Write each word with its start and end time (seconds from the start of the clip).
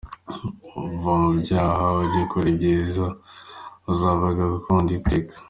Va 1.01 1.13
mu 1.21 1.29
byaha 1.39 1.85
ujye 2.01 2.19
ukora 2.25 2.47
ibyiza, 2.53 3.05
Uzaba 3.91 4.25
gakondo 4.37 4.89
iteka. 4.99 5.33